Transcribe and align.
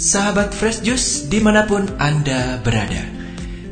Sahabat 0.00 0.56
Fresh 0.56 0.80
Juice 0.80 1.28
di 1.28 1.44
mana 1.44 1.68
pun 1.68 1.84
Anda 2.00 2.56
berada 2.64 3.04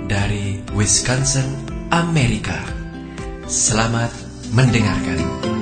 dari 0.09 0.57
Wisconsin, 0.73 1.53
Amerika. 1.93 2.57
Selamat 3.45 4.09
mendengarkan. 4.57 5.60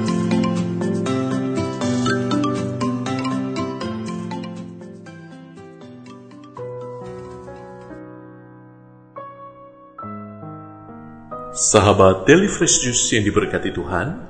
Sahabat 11.68 12.24
Daily 12.24 12.48
Fresh 12.48 12.80
Juice 12.80 13.12
yang 13.12 13.28
diberkati 13.28 13.76
Tuhan, 13.76 14.24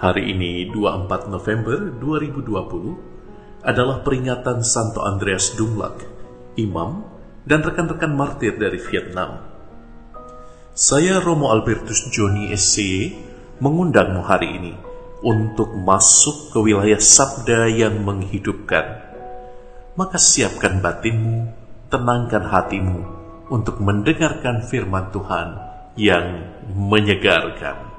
hari 0.00 0.32
ini 0.32 0.64
24 0.72 1.28
November 1.28 1.76
2020 2.00 3.68
adalah 3.68 4.00
peringatan 4.00 4.64
Santo 4.64 5.04
Andreas 5.04 5.52
Dumlak, 5.60 6.00
imam 6.56 7.04
dan 7.44 7.60
rekan-rekan 7.60 8.16
martir 8.16 8.56
dari 8.56 8.80
Vietnam. 8.80 9.44
Saya 10.72 11.20
Romo 11.20 11.52
Albertus 11.52 12.08
Joni 12.16 12.48
SCY 12.48 13.12
mengundangmu 13.60 14.24
hari 14.24 14.48
ini 14.48 14.72
untuk 15.20 15.76
masuk 15.76 16.56
ke 16.56 16.64
wilayah 16.64 16.96
sabda 16.96 17.68
yang 17.76 18.00
menghidupkan. 18.00 19.04
Maka 20.00 20.16
siapkan 20.16 20.80
batinmu, 20.80 21.44
tenangkan 21.92 22.48
hatimu 22.48 23.00
untuk 23.52 23.76
mendengarkan 23.84 24.64
firman 24.64 25.12
Tuhan 25.12 25.69
yang 25.98 26.46
menyegarkan. 26.74 27.90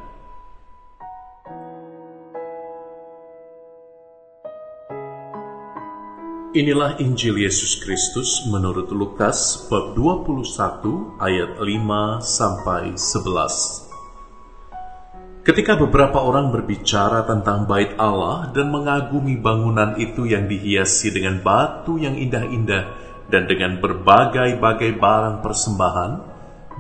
Inilah 6.52 7.00
Injil 7.00 7.39
Yesus 7.39 7.80
Kristus 7.80 8.44
menurut 8.52 8.92
Lukas 8.92 9.72
bab 9.72 9.95
21 9.95 11.16
ayat 11.16 11.56
5 11.56 12.19
sampai 12.19 12.92
11. 13.00 15.47
Ketika 15.47 15.80
beberapa 15.80 16.19
orang 16.19 16.52
berbicara 16.52 17.23
tentang 17.23 17.72
bait 17.72 17.95
Allah 17.95 18.52
dan 18.52 18.67
mengagumi 18.67 19.39
bangunan 19.39 19.95
itu 19.95 20.28
yang 20.28 20.52
dihiasi 20.52 21.16
dengan 21.16 21.39
batu 21.39 21.95
yang 21.95 22.19
indah-indah 22.19 23.00
dan 23.31 23.47
dengan 23.47 23.80
berbagai-bagai 23.80 25.00
barang 25.00 25.39
persembahan, 25.39 26.30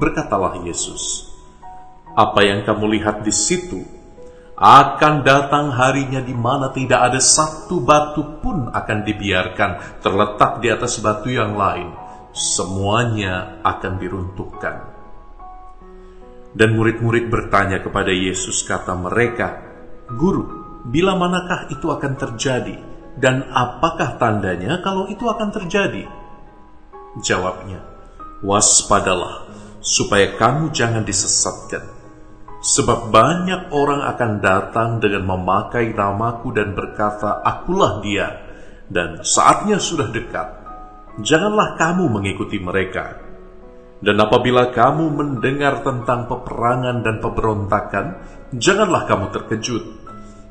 berkatalah 0.01 0.65
Yesus, 0.65 1.29
"Apa 2.17 2.41
yang 2.41 2.65
kamu 2.65 2.97
lihat 2.97 3.21
di 3.21 3.29
situ 3.29 3.85
akan 4.57 5.21
datang 5.21 5.69
harinya 5.77 6.21
di 6.25 6.33
mana 6.33 6.73
tidak 6.73 7.13
ada 7.13 7.21
satu 7.21 7.85
batu 7.85 8.41
pun 8.41 8.73
akan 8.73 8.97
dibiarkan 9.05 10.01
terletak 10.01 10.57
di 10.65 10.73
atas 10.73 10.97
batu 11.05 11.29
yang 11.29 11.53
lain. 11.53 11.93
Semuanya 12.33 13.61
akan 13.61 13.93
diruntuhkan." 14.01 14.75
Dan 16.51 16.75
murid-murid 16.75 17.31
bertanya 17.31 17.79
kepada 17.79 18.11
Yesus, 18.11 18.65
kata 18.67 18.97
mereka, 18.97 19.61
"Guru, 20.11 20.43
bila 20.83 21.15
manakah 21.15 21.71
itu 21.71 21.87
akan 21.87 22.19
terjadi, 22.19 22.75
dan 23.15 23.47
apakah 23.55 24.19
tandanya 24.19 24.83
kalau 24.83 25.07
itu 25.07 25.23
akan 25.31 25.47
terjadi?" 25.47 26.03
Jawabnya, 27.23 27.79
"Waspadalah, 28.43 29.47
supaya 29.81 30.37
kamu 30.37 30.71
jangan 30.71 31.03
disesatkan." 31.03 32.01
Sebab 32.61 33.09
banyak 33.09 33.73
orang 33.73 34.05
akan 34.05 34.31
datang 34.37 35.01
dengan 35.01 35.25
memakai 35.25 35.97
namaku 35.97 36.53
dan 36.53 36.77
berkata, 36.77 37.41
Akulah 37.41 38.05
dia, 38.05 38.37
dan 38.85 39.25
saatnya 39.25 39.81
sudah 39.81 40.13
dekat. 40.13 40.61
Janganlah 41.25 41.73
kamu 41.81 42.05
mengikuti 42.13 42.61
mereka. 42.61 43.17
Dan 43.97 44.17
apabila 44.21 44.69
kamu 44.69 45.09
mendengar 45.09 45.81
tentang 45.81 46.29
peperangan 46.29 47.01
dan 47.01 47.17
pemberontakan, 47.17 48.05
janganlah 48.53 49.09
kamu 49.09 49.33
terkejut. 49.33 49.83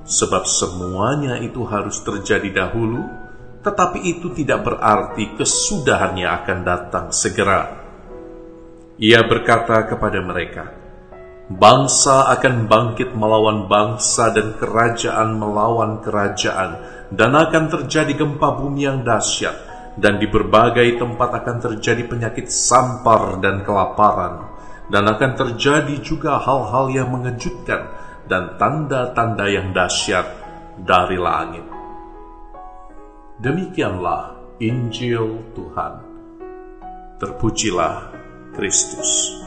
Sebab 0.02 0.50
semuanya 0.50 1.38
itu 1.38 1.62
harus 1.62 2.02
terjadi 2.02 2.66
dahulu, 2.66 3.06
tetapi 3.62 4.02
itu 4.02 4.34
tidak 4.34 4.66
berarti 4.66 5.38
kesudahannya 5.38 6.26
akan 6.26 6.58
datang 6.66 7.06
segera. 7.14 7.79
Ia 9.00 9.24
berkata 9.24 9.88
kepada 9.88 10.20
mereka, 10.20 10.76
Bangsa 11.50 12.30
akan 12.36 12.68
bangkit 12.68 13.16
melawan 13.16 13.66
bangsa 13.66 14.30
dan 14.30 14.54
kerajaan 14.60 15.40
melawan 15.40 16.04
kerajaan, 16.04 16.78
dan 17.08 17.32
akan 17.32 17.64
terjadi 17.72 18.12
gempa 18.12 18.60
bumi 18.60 18.86
yang 18.86 19.00
dahsyat, 19.00 19.56
dan 19.96 20.20
di 20.20 20.28
berbagai 20.28 21.00
tempat 21.00 21.32
akan 21.32 21.56
terjadi 21.58 22.06
penyakit 22.06 22.52
sampar 22.52 23.40
dan 23.40 23.64
kelaparan, 23.64 24.52
dan 24.92 25.08
akan 25.08 25.32
terjadi 25.32 25.96
juga 26.04 26.36
hal-hal 26.36 26.92
yang 26.92 27.08
mengejutkan 27.08 27.88
dan 28.28 28.54
tanda-tanda 28.60 29.48
yang 29.48 29.72
dahsyat 29.72 30.28
dari 30.76 31.16
langit. 31.16 31.64
Demikianlah 33.40 34.36
Injil 34.60 35.40
Tuhan. 35.56 36.04
Terpujilah 37.16 38.19
Kristus. 38.54 39.40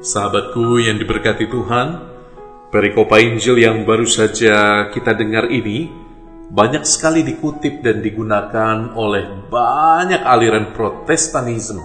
Sahabatku 0.00 0.80
yang 0.80 0.96
diberkati 0.96 1.44
Tuhan, 1.44 1.88
perikopa 2.72 3.20
Injil 3.20 3.60
yang 3.60 3.84
baru 3.84 4.08
saja 4.08 4.88
kita 4.88 5.12
dengar 5.12 5.52
ini 5.52 5.92
banyak 6.50 6.82
sekali 6.88 7.20
dikutip 7.22 7.84
dan 7.84 8.00
digunakan 8.00 8.96
oleh 8.96 9.46
banyak 9.52 10.24
aliran 10.24 10.72
protestanisme 10.72 11.84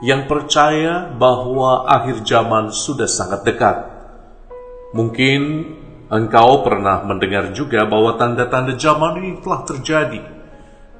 yang 0.00 0.24
percaya 0.24 1.12
bahwa 1.12 1.84
akhir 1.84 2.24
zaman 2.24 2.72
sudah 2.72 3.06
sangat 3.06 3.44
dekat. 3.44 3.76
Mungkin 4.96 5.40
engkau 6.10 6.66
pernah 6.66 7.06
mendengar 7.06 7.54
juga 7.54 7.86
bahwa 7.86 8.18
tanda-tanda 8.18 8.74
zaman 8.74 9.22
ini 9.22 9.30
telah 9.40 9.62
terjadi. 9.64 10.20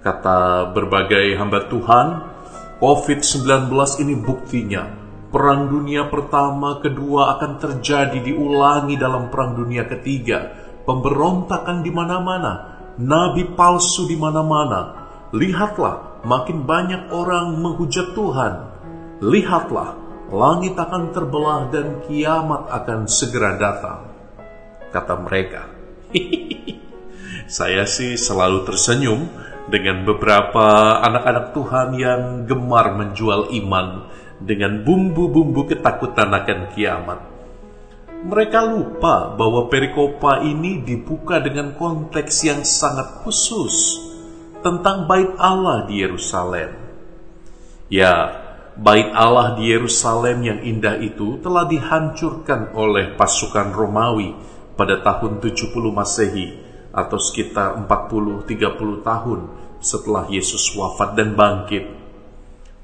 Kata 0.01 0.71
berbagai 0.73 1.37
hamba 1.37 1.69
Tuhan, 1.69 2.07
COVID-19 2.81 3.69
ini 4.01 4.15
buktinya 4.17 5.01
Perang 5.31 5.71
dunia 5.71 6.11
pertama, 6.11 6.83
kedua 6.83 7.39
akan 7.39 7.63
terjadi 7.63 8.19
diulangi 8.19 8.99
dalam 8.99 9.31
perang 9.31 9.55
dunia 9.55 9.87
ketiga. 9.87 10.51
Pemberontakan 10.83 11.87
di 11.87 11.95
mana-mana, 11.95 12.83
nabi 12.99 13.47
palsu 13.55 14.11
di 14.11 14.19
mana-mana. 14.19 15.07
Lihatlah, 15.31 16.27
makin 16.27 16.67
banyak 16.67 17.15
orang 17.15 17.63
menghujat 17.63 18.11
Tuhan. 18.11 18.53
Lihatlah, 19.23 19.95
langit 20.35 20.75
akan 20.75 21.15
terbelah 21.15 21.71
dan 21.71 22.03
kiamat 22.11 22.67
akan 22.67 23.07
segera 23.07 23.55
datang. 23.55 24.10
Kata 24.91 25.15
mereka. 25.23 25.71
Saya 27.51 27.87
sih 27.87 28.15
selalu 28.15 28.67
tersenyum 28.67 29.27
dengan 29.71 30.03
beberapa 30.03 30.99
anak-anak 31.03 31.47
Tuhan 31.55 31.89
yang 31.95 32.23
gemar 32.47 32.95
menjual 32.99 33.55
iman 33.55 34.11
dengan 34.43 34.83
bumbu-bumbu 34.83 35.71
ketakutan 35.71 36.35
akan 36.35 36.61
kiamat. 36.75 37.21
Mereka 38.21 38.61
lupa 38.69 39.33
bahwa 39.33 39.73
perikopa 39.73 40.45
ini 40.45 40.85
dibuka 40.85 41.41
dengan 41.41 41.73
konteks 41.73 42.45
yang 42.45 42.61
sangat 42.69 43.25
khusus 43.25 43.97
tentang 44.61 45.09
bait 45.09 45.33
Allah 45.41 45.89
di 45.89 46.05
Yerusalem. 46.05 46.77
Ya, 47.89 48.29
bait 48.77 49.09
Allah 49.17 49.57
di 49.57 49.73
Yerusalem 49.73 50.45
yang 50.45 50.61
indah 50.61 51.01
itu 51.01 51.41
telah 51.41 51.65
dihancurkan 51.65 52.77
oleh 52.77 53.17
pasukan 53.17 53.73
Romawi 53.73 54.37
pada 54.81 55.05
tahun 55.05 55.45
70 55.45 55.77
Masehi 55.93 56.57
atau 56.89 57.21
sekitar 57.21 57.77
40-30 57.85 59.05
tahun 59.05 59.41
setelah 59.85 60.25
Yesus 60.33 60.73
wafat 60.73 61.21
dan 61.21 61.37
bangkit. 61.37 61.85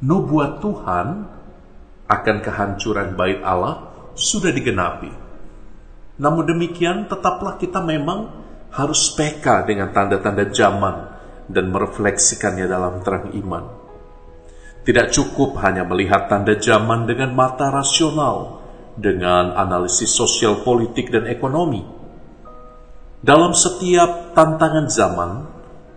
Nubuat 0.05 0.61
Tuhan 0.61 1.25
akan 2.05 2.37
kehancuran 2.45 3.17
bait 3.17 3.41
Allah 3.41 3.89
sudah 4.13 4.53
digenapi. 4.53 5.09
Namun 6.21 6.45
demikian 6.45 7.09
tetaplah 7.09 7.57
kita 7.57 7.81
memang 7.81 8.45
harus 8.77 9.13
peka 9.17 9.65
dengan 9.65 9.89
tanda-tanda 9.93 10.53
zaman 10.53 10.97
dan 11.49 11.73
merefleksikannya 11.73 12.69
dalam 12.69 13.01
terang 13.01 13.33
iman. 13.33 13.65
Tidak 14.87 15.11
cukup 15.11 15.59
hanya 15.67 15.83
melihat 15.83 16.31
tanda 16.31 16.55
zaman 16.61 17.11
dengan 17.11 17.35
mata 17.35 17.75
rasional, 17.75 18.63
dengan 18.97 19.53
analisis 19.53 20.09
sosial 20.09 20.65
politik 20.65 21.13
dan 21.13 21.29
ekonomi. 21.29 21.85
Dalam 23.21 23.53
setiap 23.53 24.33
tantangan 24.33 24.87
zaman, 24.89 25.31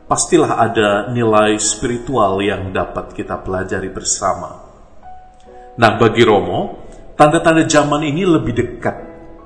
pastilah 0.09 0.59
ada 0.59 0.89
nilai 1.13 1.55
spiritual 1.55 2.43
yang 2.43 2.75
dapat 2.75 3.15
kita 3.15 3.39
pelajari 3.39 3.87
bersama. 3.87 4.67
Nah, 5.79 5.91
bagi 5.95 6.27
Romo, 6.27 6.89
tanda-tanda 7.15 7.63
zaman 7.63 8.03
ini 8.03 8.27
lebih 8.27 8.51
dekat 8.51 8.95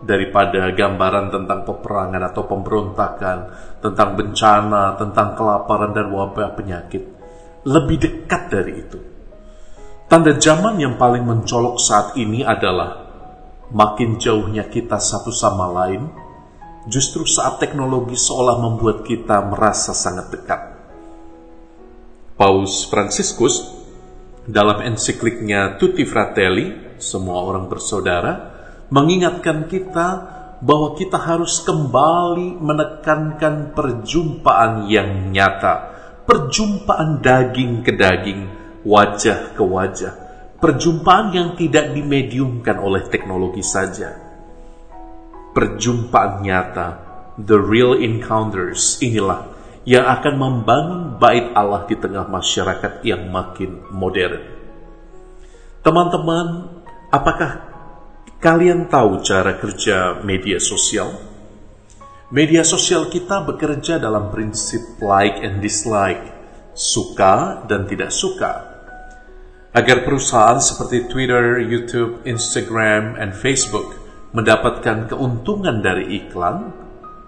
daripada 0.03 0.71
gambaran 0.73 1.29
tentang 1.29 1.61
peperangan 1.67 2.23
atau 2.31 2.43
pemberontakan, 2.47 3.37
tentang 3.79 4.09
bencana, 4.17 4.97
tentang 4.97 5.37
kelaparan 5.37 5.91
dan 5.93 6.09
wabah 6.09 6.57
penyakit. 6.57 7.03
Lebih 7.63 7.97
dekat 7.99 8.41
dari 8.51 8.73
itu. 8.79 8.99
Tanda 10.07 10.35
zaman 10.35 10.79
yang 10.79 10.95
paling 10.99 11.23
mencolok 11.23 11.79
saat 11.79 12.15
ini 12.19 12.43
adalah 12.43 13.02
makin 13.73 14.21
jauhnya 14.21 14.69
kita 14.69 15.01
satu 15.01 15.33
sama 15.33 15.65
lain, 15.73 16.05
justru 16.85 17.25
saat 17.25 17.57
teknologi 17.57 18.13
seolah 18.13 18.61
membuat 18.61 19.01
kita 19.01 19.41
merasa 19.49 19.91
sangat 19.97 20.29
dekat. 20.29 20.61
Paus 22.37 22.85
Fransiskus 22.85 23.83
dalam 24.45 24.83
ensikliknya 24.85 25.75
Tutti 25.81 26.05
Fratelli, 26.05 26.97
semua 27.01 27.41
orang 27.41 27.65
bersaudara, 27.65 28.53
mengingatkan 28.93 29.65
kita 29.65 30.07
bahwa 30.63 30.95
kita 30.95 31.19
harus 31.19 31.59
kembali 31.63 32.61
menekankan 32.61 33.75
perjumpaan 33.75 34.87
yang 34.87 35.33
nyata, 35.33 35.91
perjumpaan 36.23 37.19
daging 37.19 37.83
ke 37.83 37.91
daging, 37.95 38.41
wajah 38.87 39.55
ke 39.55 39.63
wajah, 39.63 40.22
Perjumpaan 40.63 41.35
yang 41.35 41.59
tidak 41.59 41.91
dimediumkan 41.91 42.79
oleh 42.79 43.03
teknologi 43.11 43.59
saja. 43.59 44.15
Perjumpaan 45.51 46.39
nyata, 46.39 46.87
the 47.35 47.59
real 47.59 47.99
encounters, 47.99 48.95
inilah 49.03 49.51
yang 49.83 50.07
akan 50.07 50.39
membangun 50.39 51.01
bait 51.19 51.51
Allah 51.51 51.83
di 51.83 51.99
tengah 51.99 52.31
masyarakat 52.31 53.03
yang 53.03 53.27
makin 53.27 53.83
modern. 53.91 54.39
Teman-teman, 55.83 56.71
apakah 57.11 57.67
kalian 58.39 58.87
tahu 58.87 59.19
cara 59.19 59.59
kerja 59.59 60.23
media 60.23 60.63
sosial? 60.63 61.11
Media 62.31 62.63
sosial 62.63 63.11
kita 63.11 63.43
bekerja 63.43 63.99
dalam 63.99 64.31
prinsip 64.31 64.95
like 65.03 65.43
and 65.43 65.59
dislike, 65.59 66.23
suka 66.71 67.67
dan 67.67 67.83
tidak 67.83 68.15
suka 68.15 68.72
agar 69.73 70.05
perusahaan 70.05 70.61
seperti 70.61 71.09
Twitter, 71.09 71.57
YouTube, 71.65 72.21
Instagram, 72.29 73.17
dan 73.17 73.33
Facebook 73.33 73.97
mendapatkan 74.37 75.09
keuntungan 75.09 75.81
dari 75.81 76.21
iklan, 76.21 76.69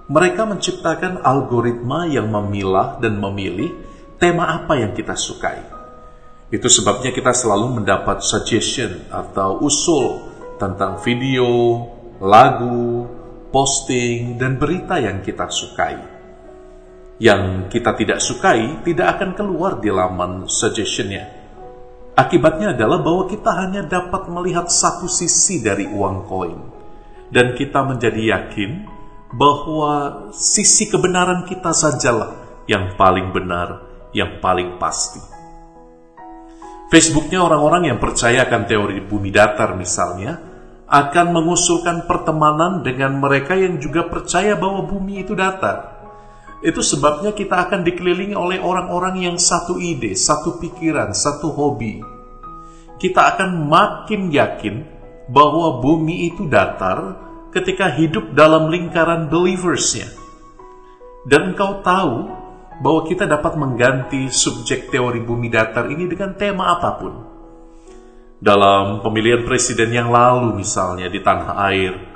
mereka 0.06 0.46
menciptakan 0.46 1.26
algoritma 1.26 2.06
yang 2.06 2.30
memilah 2.30 3.02
dan 3.02 3.18
memilih 3.18 3.74
tema 4.22 4.62
apa 4.62 4.78
yang 4.78 4.94
kita 4.94 5.18
sukai. 5.18 5.58
Itu 6.54 6.70
sebabnya 6.70 7.10
kita 7.10 7.34
selalu 7.34 7.82
mendapat 7.82 8.22
suggestion 8.22 9.10
atau 9.10 9.66
usul 9.66 10.30
tentang 10.62 11.02
video, 11.02 11.82
lagu, 12.22 13.10
posting, 13.50 14.38
dan 14.38 14.62
berita 14.62 15.02
yang 15.02 15.26
kita 15.26 15.50
sukai. 15.50 15.98
Yang 17.18 17.74
kita 17.74 17.98
tidak 17.98 18.20
sukai 18.22 18.86
tidak 18.86 19.18
akan 19.18 19.34
keluar 19.34 19.82
di 19.82 19.90
laman 19.90 20.46
suggestionnya 20.46 21.45
Akibatnya 22.16 22.72
adalah 22.72 23.04
bahwa 23.04 23.28
kita 23.28 23.52
hanya 23.60 23.84
dapat 23.84 24.32
melihat 24.32 24.72
satu 24.72 25.12
sisi 25.12 25.60
dari 25.60 25.84
uang 25.92 26.18
koin, 26.24 26.60
dan 27.28 27.52
kita 27.60 27.84
menjadi 27.84 28.40
yakin 28.40 28.88
bahwa 29.36 30.28
sisi 30.32 30.88
kebenaran 30.88 31.44
kita 31.44 31.76
sajalah 31.76 32.64
yang 32.72 32.96
paling 32.96 33.36
benar, 33.36 33.84
yang 34.16 34.40
paling 34.40 34.80
pasti. 34.80 35.20
Facebooknya 36.88 37.44
orang-orang 37.44 37.92
yang 37.92 38.00
percaya 38.00 38.48
akan 38.48 38.64
teori 38.64 39.04
bumi 39.04 39.36
datar 39.36 39.76
misalnya, 39.76 40.40
akan 40.88 41.36
mengusulkan 41.36 42.08
pertemanan 42.08 42.80
dengan 42.80 43.18
mereka 43.20 43.60
yang 43.60 43.82
juga 43.82 44.08
percaya 44.08 44.56
bahwa 44.56 44.88
bumi 44.88 45.26
itu 45.26 45.36
datar. 45.36 45.95
Itu 46.64 46.80
sebabnya 46.80 47.36
kita 47.36 47.68
akan 47.68 47.84
dikelilingi 47.84 48.36
oleh 48.36 48.60
orang-orang 48.64 49.28
yang 49.28 49.38
satu 49.40 49.80
ide, 49.80 50.16
satu 50.16 50.60
pikiran, 50.60 51.12
satu 51.12 51.52
hobi. 51.52 52.00
Kita 52.96 53.36
akan 53.36 53.68
makin 53.68 54.32
yakin 54.32 54.76
bahwa 55.28 55.84
bumi 55.84 56.32
itu 56.32 56.48
datar 56.48 57.20
ketika 57.52 57.92
hidup 57.92 58.36
dalam 58.36 58.72
lingkaran 58.72 59.28
believersnya. 59.28 60.12
Dan 61.26 61.54
engkau 61.54 61.82
tahu 61.82 62.30
bahwa 62.80 63.02
kita 63.08 63.26
dapat 63.26 63.56
mengganti 63.56 64.28
subjek 64.28 64.92
teori 64.92 65.24
bumi 65.24 65.48
datar 65.48 65.88
ini 65.88 66.06
dengan 66.06 66.36
tema 66.36 66.76
apa 66.76 66.90
pun. 67.00 67.14
Dalam 68.36 69.00
pemilihan 69.00 69.48
presiden 69.48 69.96
yang 69.96 70.12
lalu 70.12 70.60
misalnya 70.60 71.08
di 71.08 71.20
tanah 71.24 71.56
air, 71.72 72.15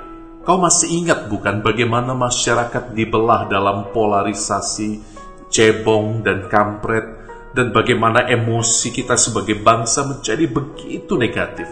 Kau 0.50 0.58
masih 0.58 1.06
ingat 1.06 1.30
bukan 1.30 1.62
bagaimana 1.62 2.10
masyarakat 2.10 2.90
dibelah 2.90 3.46
dalam 3.46 3.94
polarisasi, 3.94 4.98
cebong 5.46 6.26
dan 6.26 6.50
kampret, 6.50 7.06
dan 7.54 7.70
bagaimana 7.70 8.26
emosi 8.26 8.90
kita 8.90 9.14
sebagai 9.14 9.62
bangsa 9.62 10.10
menjadi 10.10 10.50
begitu 10.50 11.14
negatif. 11.14 11.70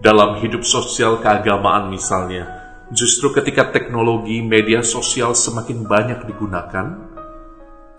Dalam 0.00 0.40
hidup 0.40 0.64
sosial 0.64 1.20
keagamaan 1.20 1.92
misalnya, 1.92 2.48
justru 2.88 3.28
ketika 3.36 3.68
teknologi 3.68 4.40
media 4.40 4.80
sosial 4.80 5.36
semakin 5.36 5.84
banyak 5.84 6.24
digunakan, 6.24 7.04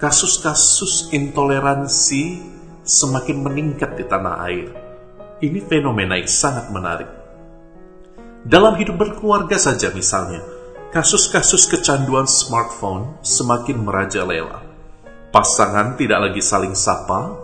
kasus-kasus 0.01 1.13
intoleransi 1.13 2.41
semakin 2.81 3.37
meningkat 3.45 4.01
di 4.01 4.05
tanah 4.09 4.35
air. 4.49 4.73
Ini 5.45 5.61
fenomena 5.69 6.17
yang 6.17 6.25
sangat 6.25 6.73
menarik 6.73 7.22
dalam 8.43 8.75
hidup 8.75 8.99
berkeluarga 8.99 9.55
saja 9.55 9.87
misalnya, 9.95 10.43
kasus-kasus 10.91 11.63
kecanduan 11.71 12.27
smartphone 12.27 13.15
semakin 13.23 13.79
merajalela. 13.87 14.59
Pasangan 15.31 15.95
tidak 15.95 16.29
lagi 16.29 16.43
saling 16.43 16.75
sapa, 16.75 17.39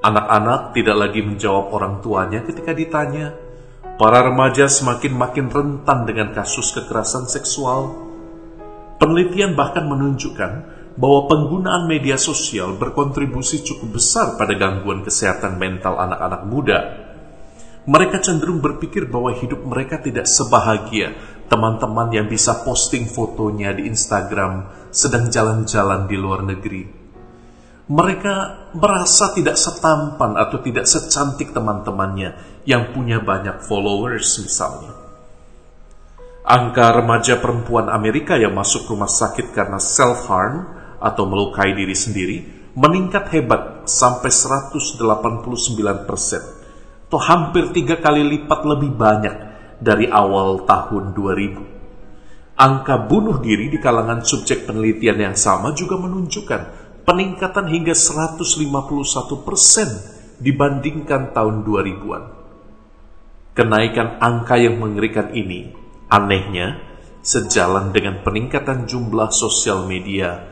anak-anak 0.00 0.72
tidak 0.72 0.96
lagi 0.96 1.20
menjawab 1.20 1.76
orang 1.76 2.00
tuanya 2.00 2.40
ketika 2.40 2.72
ditanya, 2.72 3.36
para 4.00 4.24
remaja 4.24 4.64
semakin 4.64 5.12
makin 5.12 5.52
rentan 5.52 6.08
dengan 6.08 6.32
kasus 6.32 6.72
kekerasan 6.72 7.28
seksual. 7.28 8.08
Penelitian 8.96 9.52
bahkan 9.52 9.84
menunjukkan 9.84 10.52
bahwa 10.96 11.20
penggunaan 11.28 11.84
media 11.84 12.16
sosial 12.16 12.80
berkontribusi 12.80 13.60
cukup 13.60 14.00
besar 14.00 14.40
pada 14.40 14.56
gangguan 14.56 15.04
kesehatan 15.04 15.60
mental 15.60 16.00
anak-anak 16.00 16.42
muda 16.48 16.78
mereka 17.88 18.20
cenderung 18.20 18.60
berpikir 18.60 19.08
bahwa 19.08 19.32
hidup 19.32 19.64
mereka 19.64 19.96
tidak 19.96 20.28
sebahagia 20.28 21.16
teman-teman 21.48 22.12
yang 22.12 22.28
bisa 22.28 22.60
posting 22.60 23.08
fotonya 23.08 23.72
di 23.72 23.88
Instagram 23.88 24.68
sedang 24.92 25.32
jalan-jalan 25.32 26.04
di 26.04 26.16
luar 26.20 26.44
negeri. 26.44 26.82
Mereka 27.90 28.34
merasa 28.78 29.34
tidak 29.34 29.58
setampan 29.58 30.38
atau 30.38 30.62
tidak 30.62 30.86
secantik 30.86 31.50
teman-temannya 31.50 32.62
yang 32.68 32.94
punya 32.94 33.18
banyak 33.18 33.66
followers 33.66 34.38
misalnya. 34.38 34.94
Angka 36.46 37.02
remaja 37.02 37.42
perempuan 37.42 37.90
Amerika 37.90 38.38
yang 38.38 38.54
masuk 38.54 38.86
rumah 38.86 39.10
sakit 39.10 39.50
karena 39.50 39.82
self-harm 39.82 40.68
atau 41.02 41.24
melukai 41.26 41.74
diri 41.74 41.96
sendiri 41.96 42.38
meningkat 42.78 43.26
hebat 43.34 43.90
sampai 43.90 44.30
189 44.30 45.02
persen 46.06 46.59
atau 47.10 47.18
hampir 47.18 47.74
tiga 47.74 47.98
kali 47.98 48.22
lipat 48.22 48.62
lebih 48.62 48.94
banyak 48.94 49.34
dari 49.82 50.06
awal 50.06 50.62
tahun 50.62 51.10
2000. 51.10 52.54
Angka 52.54 53.02
bunuh 53.10 53.42
diri 53.42 53.66
di 53.66 53.82
kalangan 53.82 54.22
subjek 54.22 54.62
penelitian 54.62 55.18
yang 55.18 55.34
sama 55.34 55.74
juga 55.74 55.98
menunjukkan 55.98 56.62
peningkatan 57.02 57.66
hingga 57.66 57.98
151 57.98 59.42
persen 59.42 59.90
dibandingkan 60.38 61.34
tahun 61.34 61.66
2000-an. 61.66 62.22
Kenaikan 63.58 64.22
angka 64.22 64.54
yang 64.62 64.78
mengerikan 64.78 65.34
ini, 65.34 65.74
anehnya, 66.06 66.78
sejalan 67.26 67.90
dengan 67.90 68.22
peningkatan 68.22 68.86
jumlah 68.86 69.34
sosial 69.34 69.82
media 69.90 70.46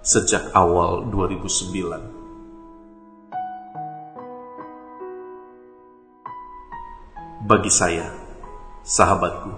sejak 0.00 0.56
awal 0.56 1.04
2009. 1.12 2.17
Bagi 7.38 7.70
saya, 7.70 8.02
sahabatku, 8.82 9.52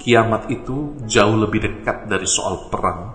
kiamat 0.00 0.48
itu 0.48 0.96
jauh 1.04 1.36
lebih 1.36 1.60
dekat 1.60 2.08
dari 2.08 2.24
soal 2.24 2.72
perang, 2.72 3.12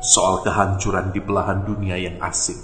soal 0.00 0.40
kehancuran 0.40 1.12
di 1.12 1.20
belahan 1.20 1.60
dunia 1.60 2.00
yang 2.00 2.16
asing. 2.24 2.56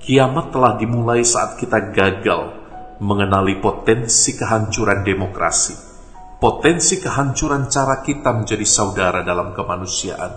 Kiamat 0.00 0.56
telah 0.56 0.80
dimulai 0.80 1.20
saat 1.20 1.60
kita 1.60 1.92
gagal 1.92 2.56
mengenali 3.04 3.60
potensi 3.60 4.40
kehancuran 4.40 5.04
demokrasi, 5.04 5.76
potensi 6.40 6.96
kehancuran 6.96 7.68
cara 7.68 8.00
kita 8.00 8.32
menjadi 8.32 8.64
saudara 8.64 9.20
dalam 9.20 9.52
kemanusiaan 9.52 10.32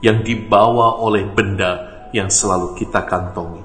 yang 0.00 0.24
dibawa 0.24 1.04
oleh 1.04 1.28
benda 1.28 2.08
yang 2.16 2.32
selalu 2.32 2.80
kita 2.80 3.04
kantongi. 3.04 3.60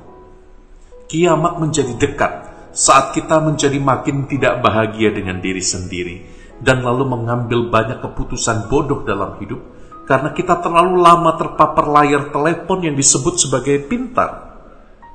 Kiamat 1.08 1.56
menjadi 1.56 1.96
dekat 1.96 2.49
saat 2.70 3.18
kita 3.18 3.42
menjadi 3.42 3.82
makin 3.82 4.30
tidak 4.30 4.62
bahagia 4.62 5.10
dengan 5.10 5.42
diri 5.42 5.62
sendiri 5.62 6.18
dan 6.62 6.84
lalu 6.84 7.08
mengambil 7.08 7.72
banyak 7.72 8.04
keputusan 8.04 8.68
bodoh 8.68 9.02
dalam 9.08 9.40
hidup 9.42 9.60
karena 10.06 10.34
kita 10.34 10.58
terlalu 10.60 11.00
lama 11.00 11.38
terpapar 11.38 11.86
layar 11.86 12.34
telepon 12.34 12.82
yang 12.82 12.98
disebut 12.98 13.38
sebagai 13.38 13.78
pintar. 13.86 14.58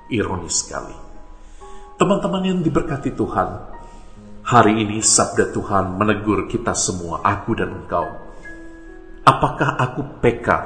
Ironis 0.07 0.63
sekali. 0.63 0.95
Teman-teman 1.99 2.43
yang 2.47 2.61
diberkati 2.63 3.11
Tuhan, 3.15 3.49
hari 4.47 4.87
ini 4.87 5.03
sabda 5.03 5.51
Tuhan 5.51 5.99
menegur 5.99 6.47
kita 6.47 6.75
semua, 6.79 7.23
aku 7.27 7.59
dan 7.59 7.75
engkau. 7.75 8.07
Apakah 9.25 9.79
aku 9.81 10.23
peka? 10.23 10.59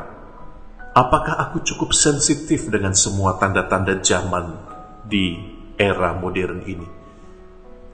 Apakah 0.93 1.39
aku 1.49 1.63
cukup 1.63 1.95
sensitif 1.95 2.67
dengan 2.69 2.93
semua 2.93 3.39
tanda-tanda 3.39 4.03
zaman 4.03 4.61
di 5.07 5.58
era 5.79 6.13
modern 6.19 6.67
ini? 6.67 6.89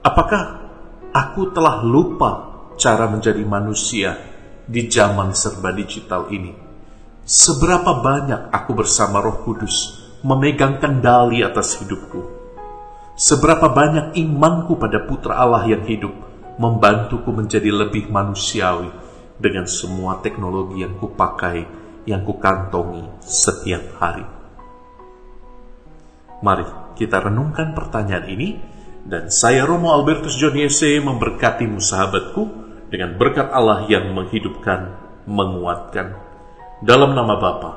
Apakah 0.01 0.43
aku 1.13 1.53
telah 1.53 1.85
lupa 1.85 2.31
cara 2.75 3.05
menjadi 3.07 3.45
manusia 3.45 4.17
di 4.65 4.89
zaman 4.89 5.31
serba 5.37 5.69
digital 5.71 6.27
ini? 6.33 6.51
Seberapa 7.25 8.01
banyak 8.01 8.49
aku 8.53 8.71
bersama 8.73 9.21
Roh 9.21 9.45
Kudus 9.45 10.01
memegang 10.25 10.81
kendali 10.81 11.45
atas 11.45 11.77
hidupku? 11.81 12.21
Seberapa 13.15 13.71
banyak 13.71 14.17
imanku 14.19 14.75
pada 14.75 15.01
Putra 15.07 15.39
Allah 15.39 15.63
yang 15.69 15.87
hidup 15.87 16.11
membantuku 16.59 17.31
menjadi 17.31 17.71
lebih 17.71 18.11
manusiawi 18.11 18.91
dengan 19.39 19.65
semua 19.65 20.19
teknologi 20.19 20.83
yang 20.83 20.99
kupakai, 20.99 21.63
yang 22.05 22.21
kukantongi 22.27 23.07
setiap 23.23 23.83
hari. 23.97 24.25
Mari 26.43 26.84
kita 26.95 27.19
renungkan 27.19 27.75
pertanyaan 27.75 28.31
ini 28.31 28.55
dan 29.05 29.29
saya 29.29 29.69
Romo 29.69 29.93
Albertus 29.93 30.33
John 30.39 30.57
Yese 30.57 30.97
memberkatimu 30.97 31.77
sahabatku 31.77 32.41
dengan 32.89 33.13
berkat 33.19 33.53
Allah 33.53 33.85
yang 33.85 34.15
menghidupkan, 34.17 34.97
menguatkan 35.29 36.17
dalam 36.81 37.13
nama 37.13 37.37
Bapa 37.37 37.71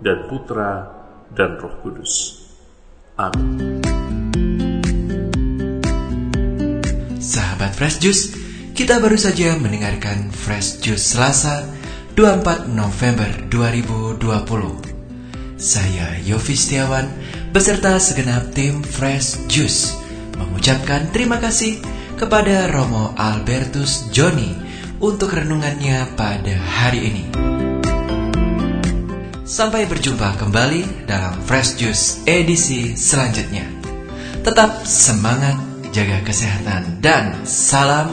dan 0.00 0.24
Putra 0.30 0.88
dan 1.34 1.60
Roh 1.60 1.74
Kudus. 1.84 2.40
Amin. 3.20 3.84
Sahabat 7.20 7.76
Fresh 7.76 8.00
Juice, 8.00 8.32
kita 8.72 8.96
baru 8.96 9.20
saja 9.20 9.60
mendengarkan 9.60 10.32
Fresh 10.32 10.80
Juice 10.80 11.12
Selasa 11.12 11.68
24 12.16 12.72
November 12.72 13.28
2020. 13.52 15.60
Saya 15.60 16.16
Yofi 16.24 16.56
Setiawan 16.56 17.04
beserta 17.50 17.98
segenap 17.98 18.54
tim 18.54 18.82
Fresh 18.82 19.50
Juice 19.50 19.94
mengucapkan 20.38 21.10
terima 21.10 21.42
kasih 21.42 21.82
kepada 22.14 22.70
Romo 22.70 23.10
Albertus 23.18 24.08
Joni 24.14 24.54
untuk 25.02 25.34
renungannya 25.34 26.14
pada 26.14 26.54
hari 26.56 27.00
ini. 27.10 27.24
Sampai 29.42 29.90
berjumpa 29.90 30.38
kembali 30.38 31.10
dalam 31.10 31.34
Fresh 31.42 31.76
Juice 31.76 32.22
edisi 32.24 32.94
selanjutnya. 32.94 33.66
Tetap 34.40 34.86
semangat 34.86 35.70
jaga 35.90 36.22
kesehatan, 36.22 37.02
dan 37.02 37.42
salam 37.42 38.08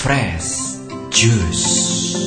fresh 0.00 0.80
juice. 1.12 2.25